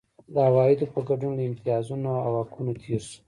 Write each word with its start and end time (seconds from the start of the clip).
د 0.33 0.35
عوایدو 0.47 0.91
په 0.93 0.99
ګډون 1.09 1.33
له 1.37 1.43
امتیازونو 1.49 2.11
او 2.25 2.31
حقونو 2.41 2.71
تېر 2.81 3.01
شو. 3.09 3.17